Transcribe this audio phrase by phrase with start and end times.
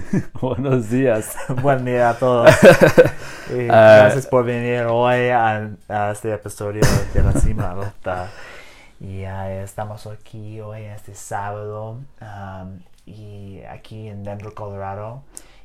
[0.40, 1.36] Buenos días.
[1.62, 2.50] Buen día a todos.
[3.50, 3.96] Y Ah.
[4.02, 8.30] gracias por venir hoy a, a este episodio de la Cima Rota.
[9.00, 15.22] Y estamos aquí hoy, este sábado, um, y aquí en Denver, Colorado.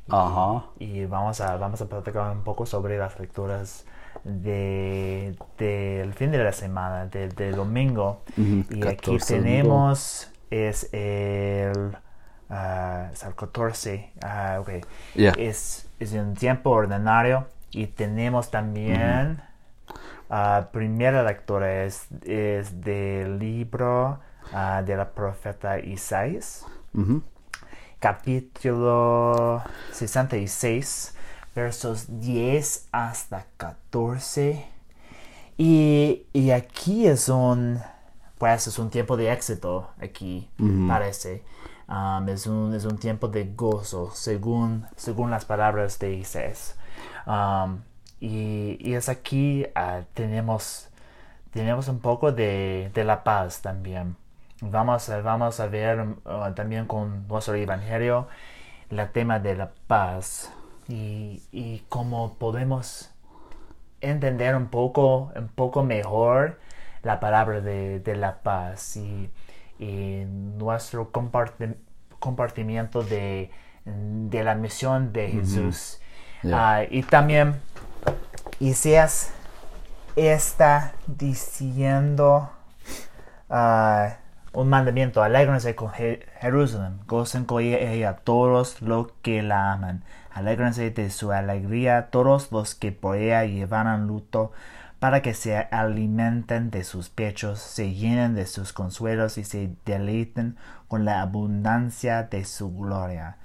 [0.08, 0.64] Y, Ajá.
[0.80, 3.86] y vamos a, vamos a platicar un poco sobre las lecturas
[4.24, 8.22] de, del fin de la semana, de, de domingo.
[8.38, 9.52] Y aquí 14 domingo.
[9.52, 11.96] tenemos, es el,
[12.50, 14.70] ah, es el 14, ah, ok.
[15.16, 15.34] Yeah.
[15.38, 19.42] Es, es un tiempo ordinario y tenemos también,
[20.30, 24.20] ah, primera lectura es, es del libro
[24.54, 27.22] ah, de la profeta Isaías Ujú.
[28.00, 31.14] capítulo 66,
[31.56, 34.66] versos 10 hasta 14.
[35.58, 37.80] Y, y aquí es un,
[38.38, 40.50] pues es un tiempo de éxito, aquí
[40.88, 41.44] parece.
[42.28, 46.76] Es, un, es un tiempo de gozo, según, según las palabras de Isaías.
[48.20, 50.90] Y, y es aquí, ah, tenemos,
[51.52, 54.18] tenemos un poco de, de la paz también.
[54.60, 58.28] Vamos vamos a ver uh, también con nuestro evangelio
[58.90, 60.52] el tema de la paz
[60.88, 63.12] y, y cómo podemos
[64.02, 66.60] entender un poco, un poco mejor
[67.04, 69.30] la palabra de, de la paz y,
[69.80, 71.76] y nuestro comparti-
[72.20, 73.52] compartimiento de,
[73.86, 76.00] de la misión de Jesús.
[76.44, 76.78] Yeah.
[76.78, 77.56] Ah, y también
[78.60, 79.32] Isaías
[80.16, 82.50] está diciendo
[83.50, 84.18] ah,
[84.54, 90.90] un mandamiento, alégrense con Je- Jerusalén, gocen con ella todos los que la aman, alégrense
[90.90, 94.52] de su alegría todos los que por ella llevaran luto,
[95.00, 100.58] para que se alimenten de sus pechos, se llenen de sus consuelos y se deleiten
[100.88, 103.38] con la abundancia de su gloria.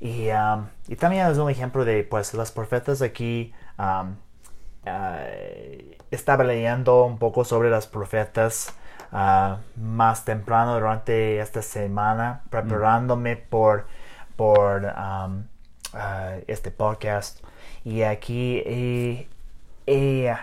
[0.00, 3.52] Y, um, y también es un ejemplo de, pues, los profetas aquí.
[3.78, 4.16] um,
[4.86, 5.24] ah,
[6.10, 8.74] estaba leyendo un poco sobre los profetas
[9.12, 13.86] ah, más temprano durante esta semana, preparándome por,
[14.36, 15.44] por um,
[15.94, 17.44] ah, este podcast.
[17.84, 19.28] Y aquí he,
[19.86, 20.34] he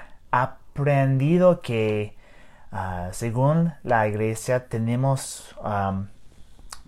[0.41, 2.15] aprendido que,
[2.71, 5.55] ah, según la iglesia, tenemos.
[5.63, 6.07] um,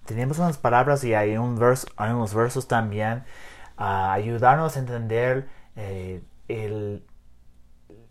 [0.05, 3.23] tenemos unas palabras y hay, un vers- hay unos versos también
[3.77, 7.03] a ayudarnos a entender eh, el,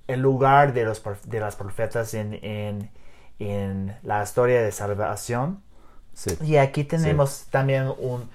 [0.06, 2.90] el lugar de, los, de las profetas en, en,
[3.40, 5.60] en la historia de salvación.
[6.14, 6.38] Sí.
[6.40, 8.30] Y aquí tenemos también un,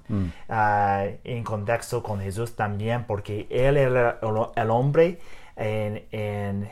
[0.48, 5.18] ah, en contexto con Jesús también porque él era el, el hombre
[5.56, 6.70] en, en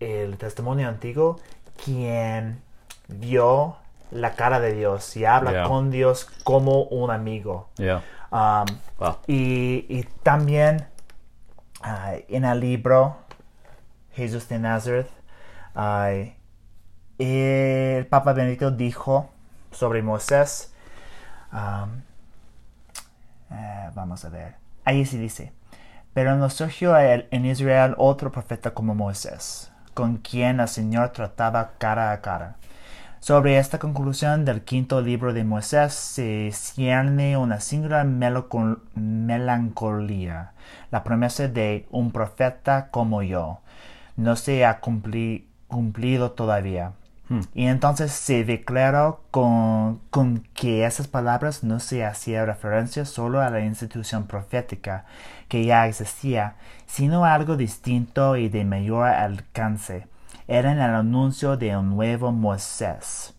[0.00, 1.38] el testimonio antiguo
[1.84, 2.60] quien
[3.08, 3.76] vio
[4.10, 5.64] la cara de Dios y habla Yeah.
[5.68, 7.68] con Dios como un amigo.
[7.76, 8.02] Yeah.
[8.30, 8.66] Um,
[8.98, 9.18] Wow.
[9.26, 10.86] y, y también
[11.82, 13.16] ah, en el libro
[14.12, 15.08] Jesús de Nazaret,
[15.74, 16.10] ah,
[17.18, 19.30] el Papa Benedicto dijo
[19.70, 20.72] sobre Moisés,
[21.52, 22.00] um,
[23.50, 25.52] eh, vamos a ver, ahí sí dice,
[26.12, 32.12] pero no surgió en Israel otro profeta como Moisés, con quien el Señor trataba cara
[32.12, 32.54] a cara.
[33.18, 40.52] Sobre esta conclusión del quinto libro de Moisés se cierne una singular melancol- melancolía,
[40.92, 43.58] la promesa de un profeta como yo.
[44.14, 46.92] No se ha cumpli- cumplido todavía.
[47.54, 53.50] Y entonces se declaró con, con que esas palabras no se hacía referencia solo a
[53.50, 55.04] la institución profética
[55.48, 60.06] que ya existía, sino a algo distinto y de mayor alcance.
[60.46, 63.34] Era el anuncio de un nuevo Moisés.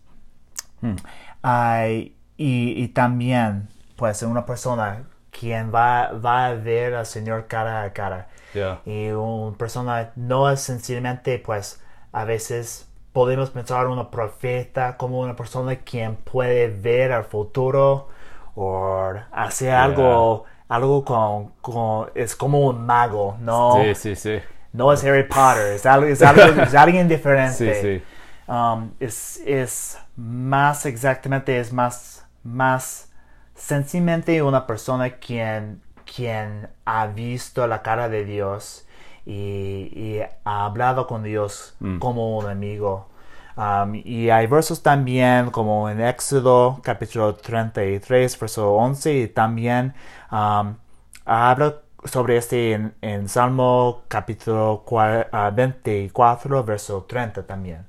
[1.42, 7.82] Ay, y, y también, pues, una persona quien va, va a ver al Señor cara
[7.82, 8.28] a cara.
[8.54, 8.80] Yeah.
[8.84, 11.82] Y una persona no es sencillamente, pues,
[12.12, 12.89] a veces
[13.20, 18.08] podemos pensar una profeta como una persona quien puede ver al futuro
[18.54, 23.92] o hacer algo, algo con, con, es como un mago, ¿no?
[23.94, 24.40] Sí, sí, sí.
[24.72, 27.82] No es Harry Potter, es, algo, es, algo- es alguien diferente.
[27.82, 28.02] Sí, sí.
[28.48, 33.12] Um, es, es más exactamente, es más, más
[33.54, 38.86] sencillamente una persona quien, quien ha visto la cara de Dios
[39.26, 43.09] y, y ha hablado con Dios como un amigo.
[43.56, 49.94] Um, y hay versos también como en Éxodo capítulo 33, verso 11 y también
[50.30, 50.76] um,
[51.24, 51.74] habla
[52.04, 57.86] sobre este en, en Salmo capítulo cua- ah, 24, verso 30 también.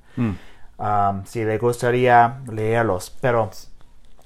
[0.77, 3.49] Um, si le gustaría leerlos, pero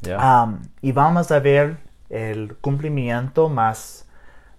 [0.02, 0.44] Yeah.
[0.44, 1.78] um, y vamos a ver
[2.10, 4.08] el cumplimiento más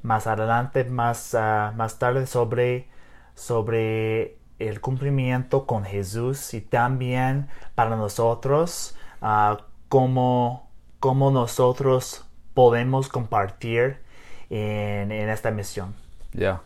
[0.02, 2.88] más adelante, más ah, más tarde sobre
[3.34, 9.58] sobre el cumplimiento con Jesús y también para nosotros ah,
[9.88, 10.66] cómo
[11.00, 12.24] cómo nosotros
[12.54, 13.98] podemos compartir
[14.50, 15.94] en, en esta misión.
[16.32, 16.62] Ya.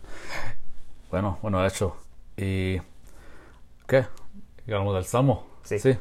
[1.11, 1.97] Bueno, bueno, hecho.
[2.37, 2.81] ¿Y
[3.87, 4.07] qué?
[4.67, 5.47] Llegamos al Salmo.
[5.63, 5.99] Sí.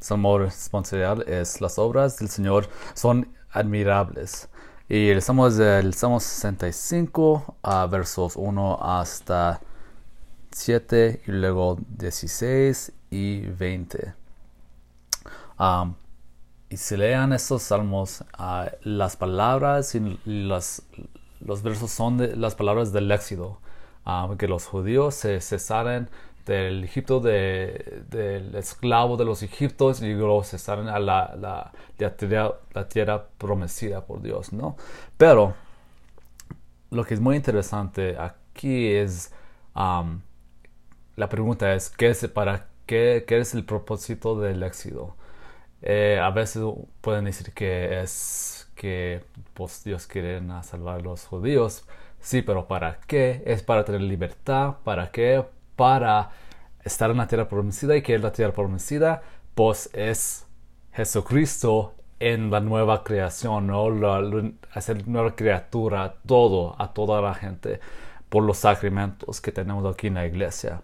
[0.00, 4.48] Salmo responsorial es las obras del Señor son admirables.
[4.88, 9.60] Y el Salmo es del Salmo 65, a versos 1 hasta
[10.52, 14.14] 7 y luego 16 y 20.
[15.58, 15.94] Um,
[16.70, 20.82] y si lean estos salmos, ah, las palabras y las,
[21.40, 23.60] los versos son las palabras del éxodo,
[24.38, 26.08] que los judíos se, salen
[26.46, 31.34] del Egipto, de- del esclavo de los egiptos, y luego se salen a la,
[31.98, 32.16] la,
[32.88, 34.76] tierra, prometida por Dios, ¿no?
[35.16, 35.54] Pero
[36.90, 39.32] lo que es muy interesante aquí es
[41.18, 45.16] la pregunta es ¿qué es para qué, qué es el propósito del éxodo?
[45.82, 46.62] Eh, a veces
[47.00, 49.22] pueden decir que es que
[49.54, 51.84] pues, Dios quiere salvar a los judíos.
[52.20, 53.42] Sí, pero ¿para qué?
[53.46, 54.76] Es para tener libertad.
[54.84, 55.44] ¿Para qué?
[55.76, 56.30] Para
[56.84, 57.96] estar en la tierra prometida.
[57.96, 59.22] ¿Y que es la tierra prometida?
[59.54, 60.46] Pues es
[60.92, 63.90] Jesucristo en la nueva creación, ¿no?
[63.90, 67.80] La, la- hacer nueva criatura, todo, a toda la gente,
[68.28, 70.80] por los sacramentos que tenemos aquí en la iglesia.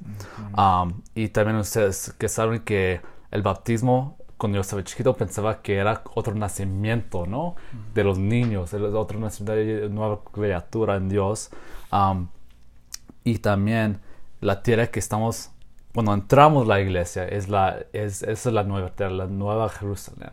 [0.57, 3.01] Um, y también ustedes que saben que
[3.31, 7.57] el bautismo, cuando yo estaba chiquito, pensaba que era otro nacimiento, ¿no?
[7.95, 11.51] De los niños, el otro nacimiento de nueva criatura en Dios.
[11.93, 12.29] Um,
[13.25, 14.01] y también
[14.41, 15.51] la tierra que estamos
[15.95, 19.69] cuando entramos a la iglesia es la es, esa es la nueva tierra la nueva
[19.69, 20.31] Jerusalén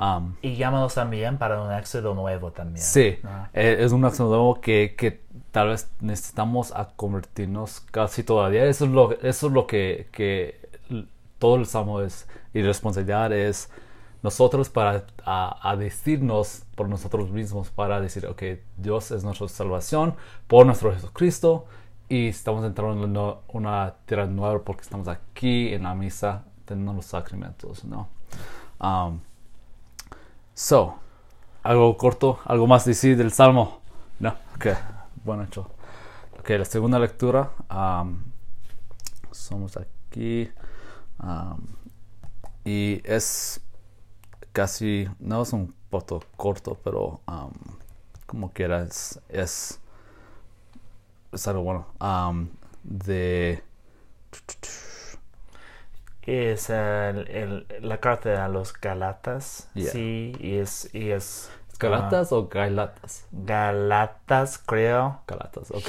[0.00, 2.84] Um, Y llámanos también para un éxodo nuevo también.
[2.84, 3.48] sí Ah.
[3.52, 5.22] eh, es un acto nuevo que, que
[5.58, 8.64] tal vez necesitamos a convertirnos casi todavía.
[8.64, 10.60] Eso es lo eso es lo que, que
[10.90, 11.06] l-
[11.40, 12.26] todo el salmo es.
[12.54, 13.68] Y responsabilidad es
[14.22, 18.42] nosotros para a, a decirnos por nosotros mismos para decir ok
[18.76, 20.14] Dios es nuestra salvación
[20.46, 21.66] por nuestro Jesucristo
[22.08, 26.92] y estamos entrando en una, una tierra nueva porque estamos aquí en la misa teniendo
[26.92, 28.08] los sacramentos no
[28.80, 29.18] Um,
[30.54, 30.94] so
[31.64, 33.80] algo corto algo más decir del salmo.
[34.20, 34.97] No ok
[35.28, 35.70] bueno hecho
[36.40, 38.22] ok la segunda lectura um,
[39.30, 40.50] somos aquí
[41.22, 41.58] um,
[42.64, 43.60] y es
[44.52, 47.52] casi no es un poco corto pero um,
[48.26, 49.80] como quiera es, es
[51.32, 51.86] es algo bueno
[52.82, 53.62] de
[56.22, 59.68] Es el- el- la carta a los Galatas.
[59.74, 59.90] Yeah.
[59.92, 65.20] Sí, y es, y es galatas o galatas ah, Galatas, creo.
[65.26, 65.88] galatas ok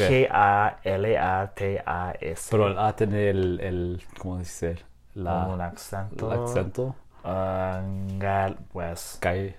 [1.20, 2.48] G-A-L-A-T-A-S.
[2.52, 4.78] pero el A tiene el, el ¿cómo dice?
[5.16, 6.32] la, un acento.
[6.34, 7.82] el acento Ah,
[8.18, 9.20] gal, pues.
[9.22, 9.56] Gai-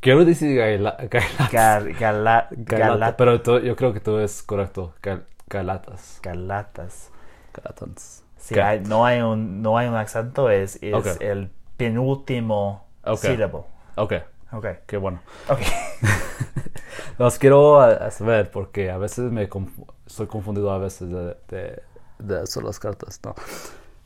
[0.00, 4.92] quiero decir gaila- galatas Gal, gala- Galata, pero yo creo que todo es correcto.
[5.02, 6.20] Gal- Galatas.
[6.22, 7.10] Galatas.
[7.54, 8.22] Galatans.
[8.50, 8.58] Ok.
[8.58, 13.16] hay- no, hay un, no hay un acento, es, es el penúltimo Ok.
[13.18, 13.66] sílabo.
[13.96, 14.12] Ok,
[14.52, 14.66] Ok.
[14.86, 15.20] qué bueno.
[15.48, 15.60] Ok.
[17.18, 21.36] Los quiero a- a saber porque a veces me confu- estoy confundido a veces de,
[21.48, 21.82] de,
[22.18, 23.34] de eso, las cartas, ¿no?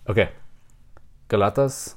[0.06, 0.18] Ok.
[1.28, 1.96] Galatas.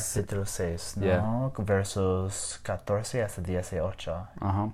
[0.00, 0.20] sí.
[0.20, 1.04] Capítulo 6, ¿no?
[1.04, 1.64] Yeah.
[1.64, 4.28] Versos 14 hasta 18.
[4.40, 4.70] Ajá.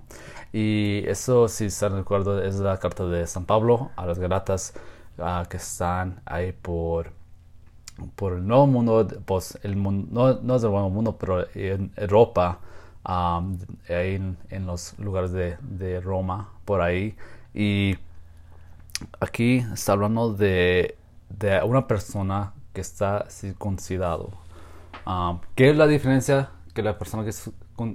[0.53, 4.73] Y eso, si se recuerdo, es la carta de San Pablo a las Galatas
[5.17, 7.11] ah, que están ahí por,
[8.15, 11.91] por el nuevo mundo, pues el mundo, no, no es el nuevo mundo, pero en
[11.95, 12.59] Europa,
[13.07, 13.57] um,
[13.87, 15.57] en, los lugares de,
[16.01, 17.15] Roma, por ahí.
[17.53, 17.97] Y
[19.19, 20.97] aquí está hablando de,
[21.29, 24.29] de una persona que está circuncidado.
[25.05, 27.49] Um, ¿Qué es la diferencia que la persona que es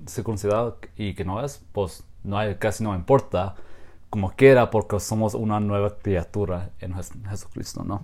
[0.06, 1.64] circuncidado y que no es?
[1.72, 3.54] Pues no casi no importa
[4.10, 8.02] como quiera porque somos una nueva criatura en Jes- Jesucristo, ¿no?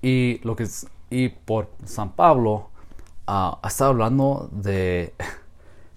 [0.00, 2.70] Y lo que es, y por San Pablo
[3.26, 5.14] ah, está hablando de,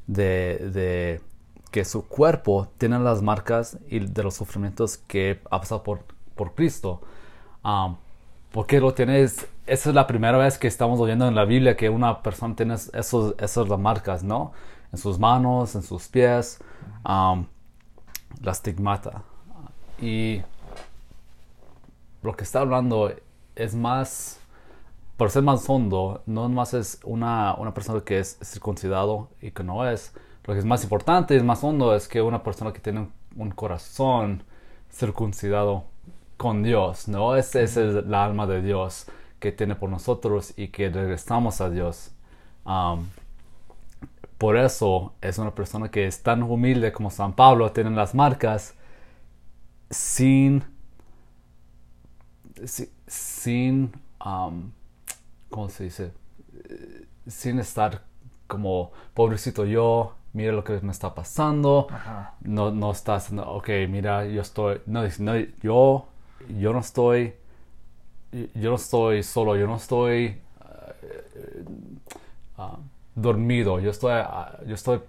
[0.07, 1.21] de, de
[1.71, 5.99] que su cuerpo tiene las marcas y de los sufrimientos que ha pasado por,
[6.35, 7.01] por Cristo.
[7.63, 7.95] Ah,
[8.51, 11.89] porque lo tienes, esa es la primera vez que estamos oyendo en la Biblia que
[11.89, 14.53] una persona tiene esos, esas marcas, ¿no?
[14.91, 16.59] En sus manos, en sus pies,
[17.07, 17.45] um,
[18.41, 19.23] la stigmata.
[19.99, 20.41] Y
[22.23, 23.13] lo que está hablando
[23.55, 24.39] es más,
[25.17, 29.63] por ser más hondo, no más es una, una persona que es circuncidado y que
[29.63, 30.13] no es.
[30.45, 33.11] Lo que es más importante, es más hondo, es que una persona que tiene un,
[33.35, 34.43] un corazón
[34.91, 35.85] circuncidado
[36.37, 37.35] con Dios, ¿no?
[37.35, 39.07] Ese es el, alma de Dios
[39.39, 42.11] que tiene por nosotros y que regresamos a Dios.
[42.65, 43.07] Um,
[44.37, 48.75] por eso es una persona que es tan humilde como San Pablo, tiene las marcas
[49.89, 50.63] sin,
[52.65, 53.91] si- sin,
[54.25, 54.71] um,
[55.57, 56.11] ¿cómo se dice?
[56.69, 58.03] Eh, Sin estar
[58.47, 61.87] como, pobrecito yo, mira lo que me está pasando.
[61.89, 62.35] Ajá.
[62.41, 66.07] No, no está haciendo, ok, mira, yo estoy, no, no, yo,
[66.59, 67.33] yo no estoy,
[68.31, 70.37] yo no estoy solo, yo no estoy
[72.57, 72.77] ah,
[73.15, 74.99] dormido, yo estoy, ah, yo estoy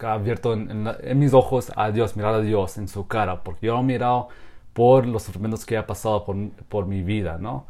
[0.00, 3.42] abierto en, en la- en mis ojos a Dios, mirar a Dios en su cara,
[3.42, 4.28] porque yo lo he mirado
[4.72, 6.36] por los sufrimientos que ha pasado por,
[6.68, 7.66] por mi vida, ¿no?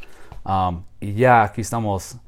[0.47, 2.19] Um, y ya aquí estamos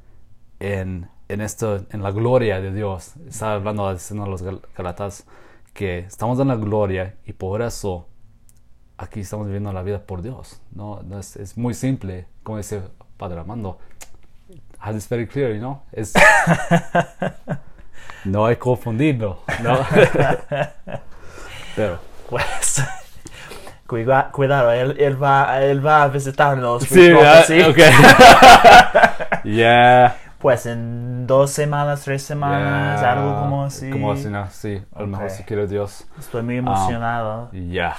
[0.59, 3.13] en, en esto, en la gloria de Dios.
[3.27, 5.25] Está hablando, diciendo a los gal- galatas
[5.73, 8.07] que estamos en la gloria y por eso
[8.97, 10.61] aquí estamos viviendo la vida por Dios.
[10.73, 12.81] No, no es, es muy simple, como dice
[13.17, 13.79] Padre Armando.
[14.79, 15.81] Has it's very clear, you know?
[15.91, 16.13] Es,
[18.25, 19.77] no hay confundirlo, ¿no?
[21.75, 21.99] Pero,
[22.29, 22.81] Pues,
[23.89, 26.83] cuida- cuidado, él, él, va, él va a visitarnos.
[26.83, 27.59] sí, ah, ¿sí?
[27.61, 27.77] ok.
[29.43, 30.15] yeah.
[30.37, 33.11] Pues en dos semanas, tres semanas, yeah.
[33.11, 33.89] algo como así.
[33.89, 34.81] Como así, no, sí.
[34.95, 36.07] A lo mejor si quiere Dios.
[36.17, 37.49] Estoy muy emocionado.
[37.51, 37.95] Y ya.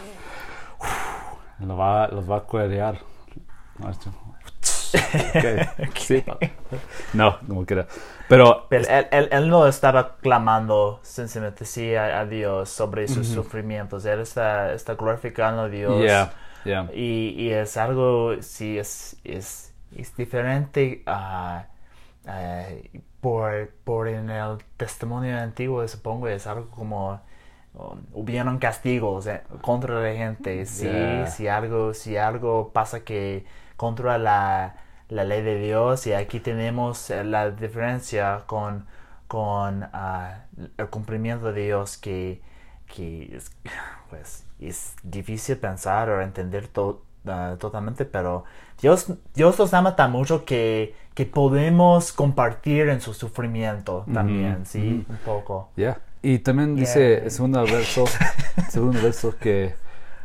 [1.59, 2.97] Lo va, los va a cuerear.
[4.93, 5.71] Marcho.
[5.89, 6.25] Ok, Sí.
[7.13, 7.87] No, como quiera.
[8.29, 13.29] Pero, Pero él, él, él no estaba clamando sencillamente sí a, a Dios sobre sus
[13.29, 14.05] sufrimientos.
[14.05, 16.01] Él está, está glorificando a Dios.
[16.03, 16.33] yeah,
[16.65, 16.89] yeah.
[16.95, 21.67] Y, y es algo, sí, es, es, es diferente ah,
[22.27, 22.67] ah,
[23.21, 27.21] por, por en el testimonio antiguo, supongo, es algo como
[27.75, 29.29] um, hubieron castigos
[29.63, 30.67] contra la gente.
[30.67, 31.27] Sí, Yeah.
[31.27, 33.45] si algo, si algo pasa que
[33.77, 34.77] contra la,
[35.09, 38.87] la ley de Dios, y aquí tenemos eh, la diferencia con,
[39.27, 40.45] con ah,
[40.77, 42.43] el cumplimiento de Dios que,
[42.87, 43.51] que es,
[44.11, 48.45] pues, es difícil pensar o entender to- ah, totalmente, pero
[48.83, 55.05] Dios, Dios nos ama tan mucho que, que podemos compartir en su sufrimiento también, ¿sí?
[55.09, 55.71] Un poco.
[55.77, 55.99] Yeah.
[56.23, 58.05] Y también dice el segundo verso,
[58.69, 59.75] segundo verso que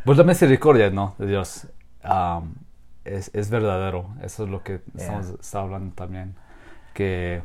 [0.03, 1.15] pues la misericordia, ¿no?
[1.17, 1.67] De Dios
[2.03, 2.53] um,
[3.03, 4.13] es, es verdadero.
[4.21, 5.19] Eso es lo que Yeah.
[5.19, 6.35] estamos está hablando también.
[6.93, 7.43] Que,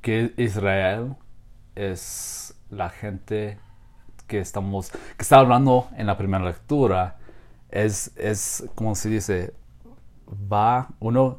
[0.00, 1.16] que Israel
[1.74, 3.58] es la gente
[4.26, 7.16] que estamos, que está hablando en la primera lectura.
[7.70, 9.54] Es, es como se dice,
[10.52, 11.38] va uno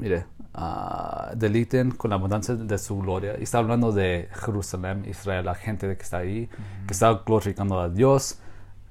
[0.00, 0.24] mire,
[0.54, 3.36] ah, deliten con la abundancia de su gloria.
[3.38, 6.48] Y está hablando de Jerusalén, Israel, la gente que está ahí,
[6.86, 8.38] que está glorificando a Dios.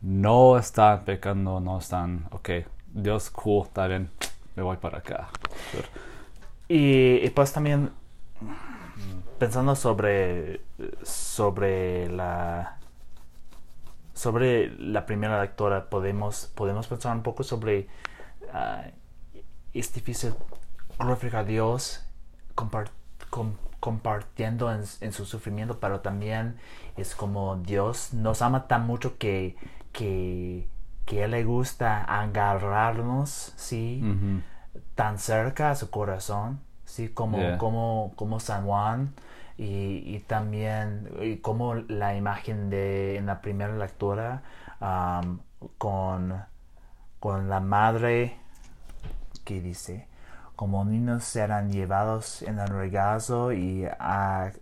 [0.01, 2.49] No están pecando, no están, ok,
[2.93, 4.09] Dios, cool, está bien,
[4.55, 5.27] me voy para acá.
[6.69, 7.89] Y, y pues también
[9.37, 10.61] pensando sobre,
[11.03, 12.79] sobre la
[14.19, 17.87] sobre la primera lectura podemos, podemos pensar un poco sobre
[18.51, 18.83] ah,
[19.73, 20.33] es difícil
[20.99, 22.05] glorificar a Dios
[22.55, 22.91] compar-
[23.29, 26.57] com- compartiendo en, en su sufrimiento, pero también
[26.97, 29.55] es como Dios nos ama tan mucho que,
[29.93, 30.67] que,
[31.05, 34.03] que Él le gusta agarrarnos, ¿sí?
[34.95, 37.09] Tan cerca a su corazón, ¿sí?
[37.09, 37.57] Como, Yeah.
[37.57, 39.13] como, como San Juan
[39.57, 44.41] y, y también y como la imagen de en la primera lectura
[45.77, 46.43] con,
[47.19, 48.37] con la madre
[49.45, 50.07] que dice
[50.59, 53.85] como niños serán llevados en el regazo y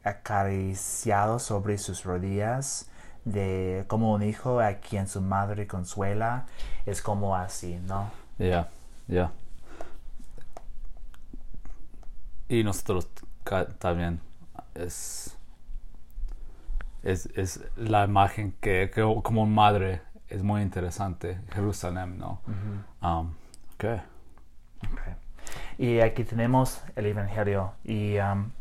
[0.04, 2.92] acariciados sobre sus rodillas,
[3.26, 6.46] de como un hijo a quien su madre consuela,
[6.86, 8.12] es como así, ¿no?
[8.38, 8.70] Ya,
[9.08, 9.32] ya.
[12.48, 13.08] Y nosotros
[13.80, 14.20] también
[14.76, 15.36] es,
[17.02, 22.40] es, es la imagen que, que como madre es muy interesante, Jerusalén, ¿no?
[23.02, 23.34] Um,
[23.74, 23.86] ok.
[24.94, 25.27] Ok.
[25.78, 28.52] Y aquí tenemos el Evangelio y um,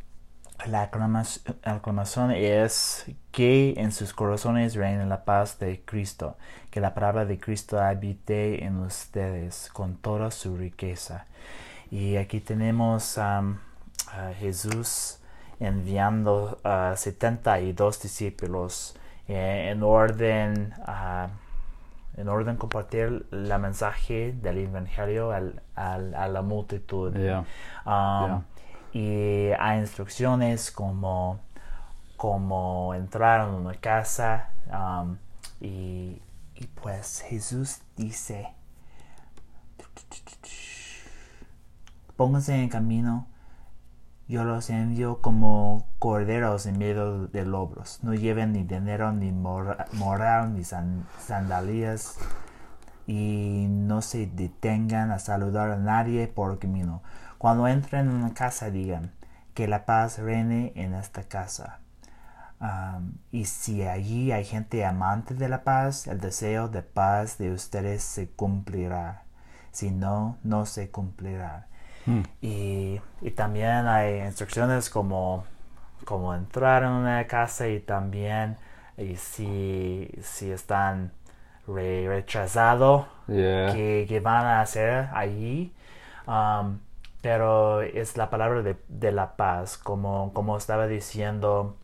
[0.66, 6.36] la aclamación es que en sus corazones reine la paz de Cristo,
[6.70, 11.26] que la palabra de Cristo habite en ustedes con toda su riqueza.
[11.90, 13.56] Y aquí tenemos um,
[14.12, 15.18] a Jesús
[15.58, 18.94] enviando a 72 discípulos
[19.28, 21.28] eh, en orden a
[22.16, 27.14] en orden compartir la mensaje del evangelio al- al- a la multitud.
[27.14, 27.44] Yeah.
[27.84, 28.42] Um,
[28.92, 31.38] Y hay instrucciones como,
[32.16, 35.18] como entrar en una casa um,
[35.60, 36.22] y,
[36.54, 38.48] y pues Jesús dice,
[42.16, 43.26] pónganse en camino,
[44.28, 48.00] yo los envío como corderos en medio de lobos.
[48.02, 52.16] No lleven ni dinero, ni mora- moral, ni san- sandalias.
[53.06, 57.02] Y no se detengan a saludar a nadie por camino.
[57.38, 59.12] Cuando entren en una casa, digan
[59.54, 61.78] que la paz reine en esta casa.
[63.30, 68.02] Y si allí hay gente amante de la paz, el deseo de paz de ustedes
[68.02, 69.22] se cumplirá.
[69.72, 71.68] Si no, no se cumplirá.
[72.42, 75.44] Y, y también hay instrucciones como,
[76.04, 78.56] como entrar en una casa y también
[78.96, 81.12] y si, si están
[81.66, 83.72] re- rechazados, Yeah.
[83.74, 85.72] que, que van a hacer allí.
[86.26, 86.78] Um,
[87.22, 91.76] pero es la palabra de, de la paz, como, como estaba diciendo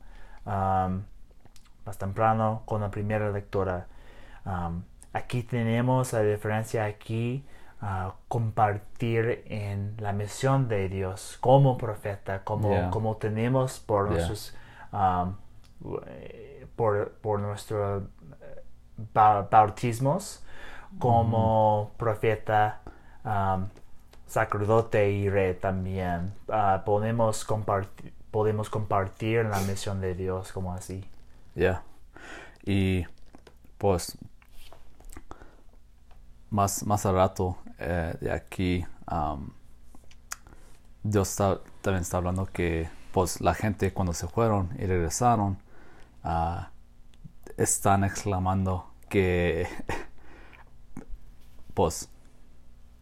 [0.46, 1.02] um,
[1.84, 3.86] más temprano con la primera lectura.
[4.44, 7.44] Um, aquí tenemos la diferencia aquí.
[8.28, 12.90] Compartir en la misión de Dios como profeta, como, Yeah.
[12.90, 14.26] como tenemos por Yeah.
[14.28, 14.54] nuestros
[14.92, 15.34] um,
[16.76, 18.04] por, por nuestros
[18.40, 18.62] eh,
[19.12, 20.44] ba- bautismos
[20.98, 22.80] como profeta,
[23.24, 23.66] um,
[24.26, 26.32] sacerdote y rey también.
[26.48, 31.04] Ah, podemos, compartir, podemos compartir la misión de Dios como así.
[31.54, 31.82] Ya.
[32.64, 33.04] Y
[33.78, 34.16] pues
[36.50, 38.84] más, más al rato eh, de aquí
[41.02, 45.58] Dios también está hablando que pues la gente cuando se fueron y regresaron
[46.24, 46.70] ah,
[47.56, 49.66] están exclamando que
[51.74, 52.08] pues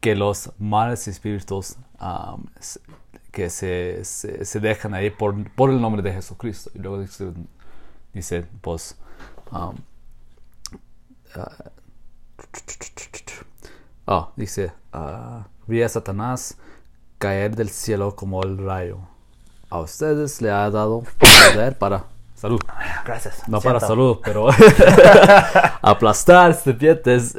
[0.00, 1.76] que los malos espíritus
[3.30, 6.70] que se, se, dejan ahí por, por el nombre de Jesucristo.
[6.74, 7.04] Y luego
[8.12, 8.96] dice, pues
[9.52, 9.76] um,
[14.10, 16.56] ah, oh, dice ah, vi a Satanás
[17.18, 18.98] caer del cielo como el rayo.
[19.70, 22.60] A ustedes le ha dado poder para salud.
[23.04, 23.48] Gracias.
[23.48, 24.48] no para salud pero
[25.82, 27.38] aplastar serpientes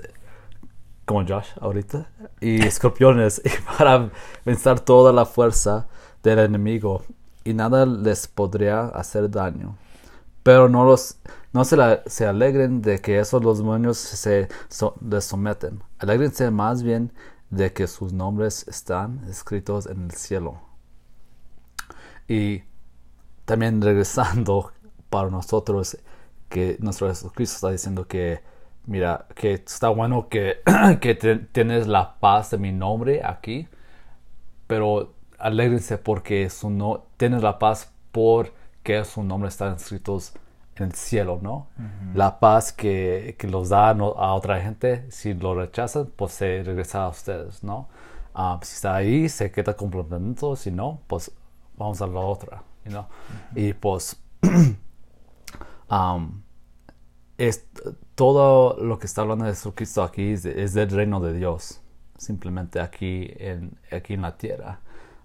[1.06, 2.08] como Josh ahorita
[2.40, 4.10] y escorpiones y para
[4.46, 5.88] vencer toda la fuerza
[6.24, 7.04] del enemigo.
[7.44, 9.76] Y nada les podría hacer daño.
[10.44, 11.18] Pero no los
[11.54, 14.48] no se, alegren de que esos los demonios se
[15.02, 15.84] les someten.
[16.00, 17.12] Alégrense más bien
[17.50, 20.62] de que sus nombres están escritos en el cielo.
[22.28, 22.64] Y
[23.46, 24.72] también regresando
[25.10, 25.98] para nosotros
[26.48, 28.42] que nuestro Jesucristo está diciendo que
[28.86, 30.62] mira que está bueno que,
[31.02, 31.16] que
[31.52, 33.68] tienes la paz de mi nombre aquí
[34.68, 40.34] pero alégrense porque su no tienes la paz porque su nombre está escritos
[40.76, 41.68] en el cielo no
[42.14, 46.64] la paz que, que los da no- a otra gente si lo rechazan pues se
[46.64, 47.88] regresa a ustedes no
[48.34, 51.32] Ah, si está ahí se queda complemento si no pues
[51.78, 53.06] vamos a la otra you know?
[53.56, 54.22] y pues
[55.90, 56.42] um,
[57.38, 57.68] es
[58.16, 61.82] todo lo que está hablando de Jesucristo aquí es, es del reino de Dios
[62.18, 64.80] simplemente aquí en, aquí en la tierra.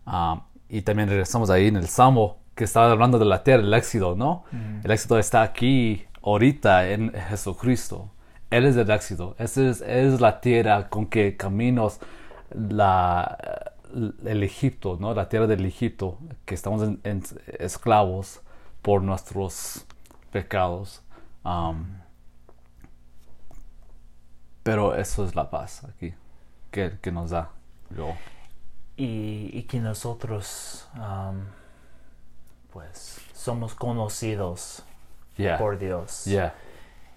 [0.07, 3.73] Um, y también regresamos ahí en el Salmo que estaba hablando de la tierra, el
[3.73, 4.43] éxodo, ¿no?
[4.83, 8.11] El éxodo está aquí ahorita en Jesucristo.
[8.51, 9.37] Él es el éxodo.
[9.39, 12.01] Esa es, es la tierra con que caminos
[12.51, 13.37] la,
[14.25, 15.15] el Egipto, ¿no?
[15.15, 17.23] La tierra del Egipto, que estamos en, en
[17.59, 18.41] esclavos
[18.83, 19.85] por nuestros
[20.33, 21.03] pecados.
[21.45, 21.99] Um,
[24.63, 26.15] pero eso es la paz aquí
[26.71, 27.51] que, que nos da.
[27.97, 28.15] Yo.
[28.97, 31.45] y, y que nosotros um,
[32.77, 34.83] pues somos conocidos
[35.39, 35.57] Yeah.
[35.59, 36.55] por Dios Yeah.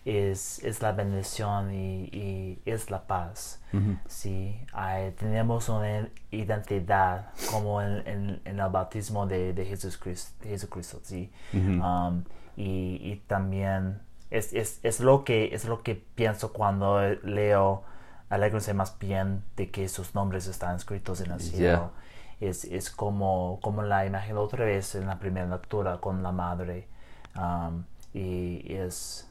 [0.06, 3.62] es, es la bendición y, y es la paz.
[3.74, 4.00] Mhm.
[4.08, 11.00] Sí, hay- tenemos una identidad como en, en- en el bautismo de, de Jesucristo, Jesucristo,
[11.04, 11.32] sí.
[11.54, 11.82] Mhm.
[11.82, 12.24] Um,
[12.58, 17.84] y, y también es, es, es lo que, es lo que pienso cuando leo
[18.30, 21.92] Alégrense más bien de que sus nombres están escritos en el cielo.
[22.40, 26.88] Es, es como, como la imagen otra vez en la primera lectura con la madre.
[27.36, 29.30] Um, y es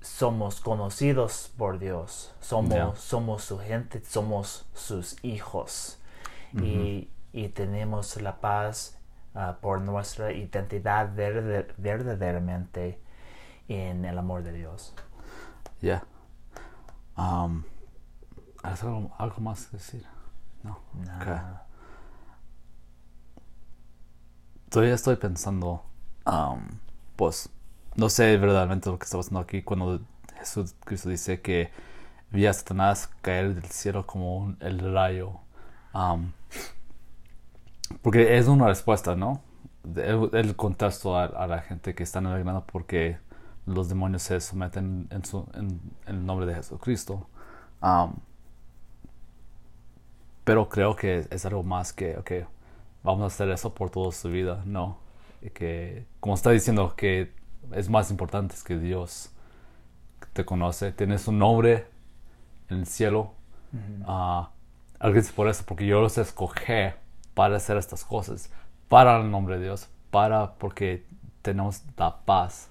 [0.00, 2.94] somos conocidos por Dios, somos, Yeah.
[2.96, 5.98] somos su gente, somos sus hijos
[6.52, 8.98] y, y tenemos la paz
[9.34, 13.00] ah, por nuestra identidad verde- verdaderamente
[13.68, 14.94] en el amor de Dios.
[15.80, 16.04] Yeah.
[17.16, 17.64] Um,
[18.62, 20.06] ¿Has algo, algo más que decir?
[20.64, 20.72] No.
[21.16, 21.26] Ok.
[21.28, 21.66] Ah,
[24.70, 25.84] Todavía estoy pensando,
[26.26, 26.60] um,
[27.16, 27.48] pues,
[27.96, 30.00] no sé verdaderamente lo que está pasando aquí cuando
[30.38, 31.70] Jesús Cristo dice que
[32.30, 35.40] vi a Satanás caer del cielo como un- el rayo.
[35.94, 36.32] Um,
[38.02, 39.42] porque es una respuesta, ¿no?
[39.96, 43.18] El, el contexto a, a la gente que están alegrando porque
[43.66, 47.28] los demonios se someten en, su, en, en el nombre de Jesucristo.
[47.82, 48.14] Um,
[50.44, 52.30] pero creo que es algo más que, ok,
[53.02, 54.98] vamos a hacer eso por toda su vida, no.
[55.42, 57.32] Y que, como está diciendo, que
[57.72, 59.30] es más importante que Dios
[60.32, 61.86] te conoce, tienes un nombre
[62.68, 63.32] en el cielo.
[64.06, 64.50] ah
[64.98, 66.92] Agradece por eso, porque yo los escogí
[67.34, 68.50] para hacer estas cosas,
[68.88, 71.04] para el nombre de Dios, para porque
[71.42, 72.68] tenemos la paz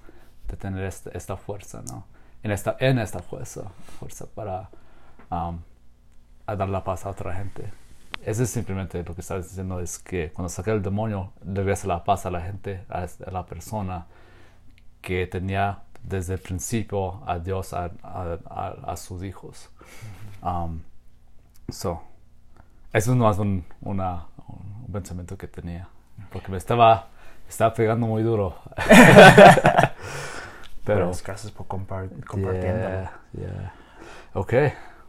[0.47, 2.05] de tener esta, esta fuerza, ¿no?
[2.41, 4.69] En esta, en esta fuerza, fuerza para
[5.29, 5.59] um,
[6.53, 7.71] a dar la paz a otra gente.
[8.25, 12.03] Eso es simplemente lo que estás diciendo, es que cuando saca el demonio, regresa la
[12.03, 14.05] paz a la gente, a, la persona
[15.01, 18.37] que tenía desde el principio a Dios, a, a,
[18.87, 19.69] a- sus hijos.
[20.41, 20.79] Um,
[21.69, 22.01] so,
[22.93, 25.87] eso es un, una, un pensamiento que tenía,
[26.31, 27.07] porque me estaba,
[27.49, 28.55] estaba pegando muy duro.
[30.85, 32.79] Pero, gracias por compar- compartiendo.
[32.89, 33.73] yeah, yeah.
[34.33, 34.53] Ok,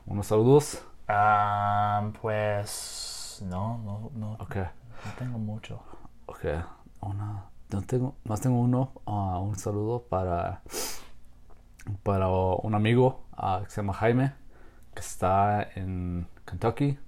[0.06, 0.82] unos saludos.
[1.06, 5.82] Ah, pues no, no, no, no tengo mucho.
[6.26, 6.44] Ok,
[7.00, 10.62] una, no tengo, más tengo uno, ah, un saludo para,
[12.02, 14.32] para un amigo ah, que se llama Jaime,
[14.94, 16.98] que está en Kentucky.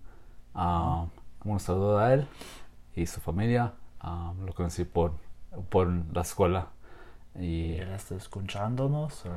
[0.54, 1.06] Ah,
[1.44, 2.28] un saludo a él
[2.94, 3.74] y su familia.
[4.44, 5.14] Lo conocí por,
[5.70, 6.68] por la escuela.
[7.34, 9.26] Y ¿Él está escuchándonos?
[9.26, 9.32] o?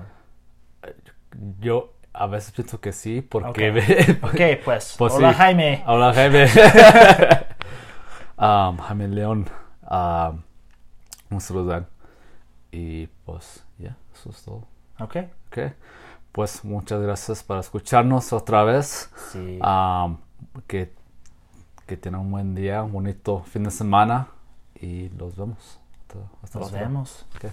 [1.59, 4.19] yo a veces pienso que sí, porque...
[4.21, 4.31] Ok.
[4.31, 4.95] Ok, pues.
[4.97, 5.37] Pues Hola sí.
[5.37, 5.83] Jaime.
[5.87, 6.45] Hola Jaime.
[8.37, 9.49] um, Jaime León.
[9.89, 10.41] Um,
[11.29, 11.85] un saludo.
[12.71, 14.67] Y pues, ya, eso es todo.
[14.99, 15.17] Ok.
[15.47, 15.73] Ok.
[16.31, 19.09] Pues muchas gracias por escucharnos otra vez.
[19.31, 19.59] Sí.
[19.61, 20.17] Um,
[20.67, 20.93] que,
[21.85, 24.27] que tengan un buen día, un bonito fin de semana.
[24.79, 25.79] Y los vemos.
[26.01, 27.25] Hasta, hasta Nos vemos.
[27.35, 27.51] Ok.